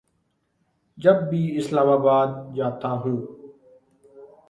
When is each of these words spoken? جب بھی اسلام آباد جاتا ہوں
جب 0.97 1.21
بھی 1.29 1.41
اسلام 1.57 1.89
آباد 1.89 2.27
جاتا 2.55 2.91
ہوں 2.91 3.17